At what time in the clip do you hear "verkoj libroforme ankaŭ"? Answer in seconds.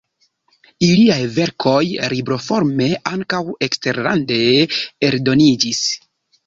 1.35-3.43